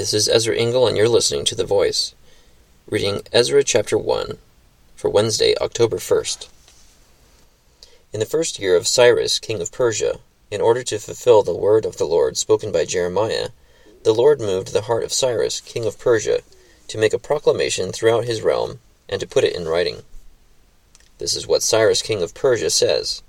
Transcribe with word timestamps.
this 0.00 0.14
is 0.14 0.30
Ezra 0.30 0.56
Engel, 0.56 0.86
and 0.86 0.96
you're 0.96 1.10
listening 1.10 1.44
to 1.44 1.54
The 1.54 1.62
Voice. 1.62 2.14
Reading 2.88 3.20
Ezra 3.34 3.62
chapter 3.62 3.98
1 3.98 4.38
for 4.96 5.10
Wednesday, 5.10 5.54
October 5.60 5.98
1st. 5.98 6.48
In 8.10 8.18
the 8.18 8.24
first 8.24 8.58
year 8.58 8.76
of 8.76 8.88
Cyrus, 8.88 9.38
king 9.38 9.60
of 9.60 9.70
Persia, 9.70 10.20
in 10.50 10.62
order 10.62 10.82
to 10.84 10.98
fulfill 10.98 11.42
the 11.42 11.54
word 11.54 11.84
of 11.84 11.98
the 11.98 12.06
Lord 12.06 12.38
spoken 12.38 12.72
by 12.72 12.86
Jeremiah, 12.86 13.50
the 14.02 14.14
Lord 14.14 14.40
moved 14.40 14.72
the 14.72 14.88
heart 14.88 15.04
of 15.04 15.12
Cyrus, 15.12 15.60
king 15.60 15.84
of 15.84 15.98
Persia, 15.98 16.40
to 16.88 16.96
make 16.96 17.12
a 17.12 17.18
proclamation 17.18 17.92
throughout 17.92 18.24
his 18.24 18.40
realm 18.40 18.80
and 19.06 19.20
to 19.20 19.28
put 19.28 19.44
it 19.44 19.54
in 19.54 19.68
writing. 19.68 20.02
This 21.18 21.36
is 21.36 21.46
what 21.46 21.62
Cyrus, 21.62 22.00
king 22.00 22.22
of 22.22 22.32
Persia, 22.32 22.70
says 22.70 23.22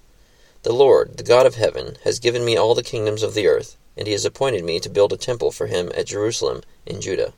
The 0.64 0.72
Lord, 0.72 1.18
the 1.18 1.24
God 1.24 1.46
of 1.46 1.56
heaven, 1.56 1.98
has 2.06 2.20
given 2.20 2.46
me 2.46 2.56
all 2.56 2.76
the 2.76 2.82
kingdoms 2.82 3.24
of 3.24 3.34
the 3.34 3.48
earth 3.48 3.76
and 3.98 4.08
he 4.08 4.14
has 4.14 4.26
appointed 4.26 4.64
me 4.64 4.80
to 4.80 4.90
build 4.90 5.14
a 5.14 5.18
temple 5.18 5.52
for 5.52 5.68
him 5.68 5.92
at 5.96 6.08
Jerusalem 6.08 6.62
in 6.86 7.02
Judah. 7.02 7.34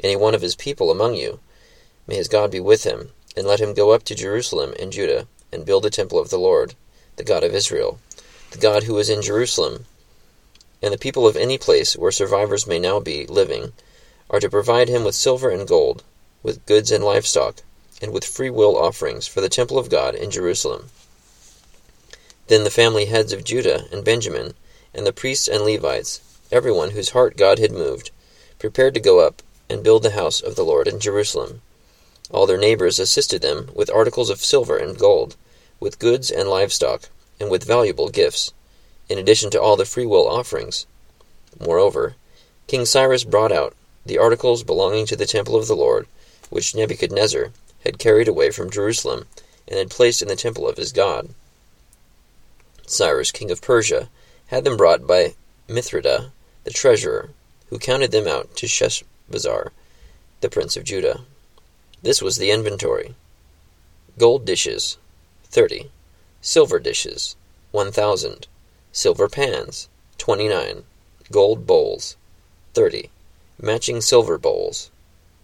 Any 0.00 0.16
one 0.16 0.34
of 0.34 0.42
his 0.42 0.54
people 0.54 0.90
among 0.90 1.14
you, 1.14 1.40
may 2.06 2.16
his 2.16 2.28
God 2.28 2.50
be 2.50 2.60
with 2.60 2.84
him, 2.84 3.12
and 3.36 3.46
let 3.46 3.60
him 3.60 3.74
go 3.74 3.90
up 3.90 4.02
to 4.04 4.14
Jerusalem 4.14 4.72
in 4.74 4.90
Judah, 4.90 5.26
and 5.52 5.66
build 5.66 5.84
the 5.84 5.90
temple 5.90 6.18
of 6.18 6.30
the 6.30 6.38
Lord, 6.38 6.74
the 7.16 7.24
God 7.24 7.42
of 7.44 7.54
Israel, 7.54 7.98
the 8.50 8.58
God 8.58 8.84
who 8.84 8.98
is 8.98 9.10
in 9.10 9.22
Jerusalem. 9.22 9.86
And 10.82 10.92
the 10.92 10.98
people 10.98 11.26
of 11.26 11.36
any 11.36 11.58
place 11.58 11.96
where 11.96 12.12
survivors 12.12 12.66
may 12.66 12.78
now 12.78 13.00
be 13.00 13.26
living 13.26 13.72
are 14.30 14.40
to 14.40 14.50
provide 14.50 14.88
him 14.88 15.04
with 15.04 15.14
silver 15.14 15.50
and 15.50 15.66
gold, 15.66 16.04
with 16.42 16.64
goods 16.66 16.92
and 16.92 17.02
livestock, 17.02 17.62
and 18.02 18.12
with 18.12 18.24
free 18.24 18.50
will 18.50 18.76
offerings 18.76 19.26
for 19.26 19.40
the 19.40 19.48
temple 19.48 19.78
of 19.78 19.90
God 19.90 20.14
in 20.14 20.30
Jerusalem. 20.30 20.90
Then 22.48 22.64
the 22.64 22.70
family 22.70 23.06
heads 23.06 23.32
of 23.32 23.44
Judah 23.44 23.86
and 23.90 24.04
Benjamin 24.04 24.54
and 24.96 25.06
the 25.06 25.12
priests 25.12 25.46
and 25.46 25.62
Levites, 25.62 26.20
everyone 26.50 26.92
whose 26.92 27.10
heart 27.10 27.36
God 27.36 27.58
had 27.58 27.70
moved, 27.70 28.10
prepared 28.58 28.94
to 28.94 29.00
go 29.00 29.20
up 29.20 29.42
and 29.68 29.84
build 29.84 30.02
the 30.02 30.12
house 30.12 30.40
of 30.40 30.56
the 30.56 30.64
Lord 30.64 30.88
in 30.88 30.98
Jerusalem. 30.98 31.60
All 32.30 32.46
their 32.46 32.56
neighbors 32.56 32.98
assisted 32.98 33.42
them 33.42 33.70
with 33.74 33.90
articles 33.90 34.30
of 34.30 34.42
silver 34.42 34.78
and 34.78 34.98
gold, 34.98 35.36
with 35.78 35.98
goods 35.98 36.30
and 36.30 36.48
livestock, 36.48 37.10
and 37.38 37.50
with 37.50 37.64
valuable 37.64 38.08
gifts, 38.08 38.54
in 39.08 39.18
addition 39.18 39.50
to 39.50 39.60
all 39.60 39.76
the 39.76 39.84
freewill 39.84 40.26
offerings. 40.26 40.86
Moreover, 41.60 42.16
King 42.66 42.86
Cyrus 42.86 43.24
brought 43.24 43.52
out 43.52 43.74
the 44.06 44.18
articles 44.18 44.62
belonging 44.62 45.04
to 45.06 45.16
the 45.16 45.26
temple 45.26 45.56
of 45.56 45.66
the 45.66 45.76
Lord, 45.76 46.06
which 46.48 46.74
Nebuchadnezzar 46.74 47.52
had 47.84 47.98
carried 47.98 48.28
away 48.28 48.50
from 48.50 48.70
Jerusalem, 48.70 49.26
and 49.68 49.78
had 49.78 49.90
placed 49.90 50.22
in 50.22 50.28
the 50.28 50.36
temple 50.36 50.66
of 50.66 50.78
his 50.78 50.92
God. 50.92 51.34
Cyrus, 52.86 53.30
king 53.30 53.50
of 53.50 53.60
Persia, 53.60 54.08
had 54.48 54.64
them 54.64 54.76
brought 54.76 55.06
by 55.06 55.34
Mithredath, 55.68 56.30
the 56.64 56.70
treasurer, 56.70 57.30
who 57.68 57.78
counted 57.78 58.12
them 58.12 58.28
out 58.28 58.54
to 58.56 58.66
Sheshbazzar, 58.66 59.70
the 60.40 60.48
prince 60.48 60.76
of 60.76 60.84
Judah. 60.84 61.22
This 62.02 62.22
was 62.22 62.38
the 62.38 62.50
inventory. 62.50 63.14
Gold 64.18 64.44
dishes, 64.44 64.98
thirty, 65.44 65.90
silver 66.40 66.78
dishes, 66.78 67.36
one 67.72 67.90
thousand, 67.90 68.46
silver 68.92 69.28
pans, 69.28 69.88
twenty 70.16 70.48
nine, 70.48 70.84
gold 71.32 71.66
bowls, 71.66 72.16
thirty, 72.72 73.10
matching 73.60 74.00
silver 74.00 74.38
bowls, 74.38 74.90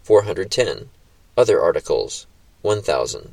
four 0.05 0.23
hundred 0.23 0.51
ten, 0.51 0.91
other 1.37 1.61
articles, 1.61 2.27
one 2.61 2.83
thousand. 2.83 3.33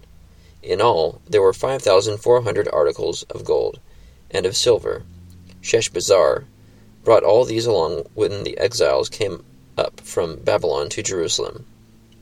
In 0.64 0.82
all, 0.82 1.22
there 1.30 1.42
were 1.42 1.54
five 1.54 1.82
thousand 1.82 2.18
four 2.18 2.42
hundred 2.42 2.68
articles 2.74 3.24
of 3.24 3.46
gold, 3.46 3.80
and 4.32 4.46
of 4.46 4.58
silver, 4.58 5.04
Sheshbazzar 5.70 6.46
brought 7.04 7.24
all 7.24 7.46
these 7.46 7.68
along 7.68 8.08
when 8.16 8.44
the 8.44 8.58
exiles 8.58 9.08
came 9.08 9.46
up 9.78 10.02
from 10.02 10.38
Babylon 10.38 10.90
to 10.90 11.04
Jerusalem. 11.04 11.68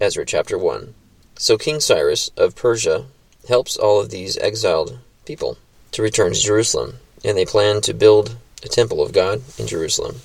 Ezra 0.01 0.25
chapter 0.25 0.57
1. 0.57 0.93
So 1.37 1.57
King 1.57 1.79
Cyrus 1.79 2.29
of 2.35 2.57
Persia 2.57 3.05
helps 3.47 3.77
all 3.77 4.01
of 4.01 4.09
these 4.09 4.37
exiled 4.39 4.99
people 5.23 5.57
to 5.93 6.01
return 6.01 6.33
to 6.33 6.39
Jerusalem, 6.39 6.95
and 7.23 7.37
they 7.37 7.45
plan 7.45 7.79
to 7.81 7.93
build 7.93 8.35
a 8.63 8.67
temple 8.67 9.01
of 9.01 9.13
God 9.13 9.41
in 9.57 9.65
Jerusalem. 9.65 10.17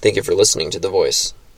Thank 0.00 0.16
you 0.16 0.24
for 0.24 0.34
listening 0.34 0.72
to 0.72 0.80
The 0.80 0.90
Voice. 0.90 1.32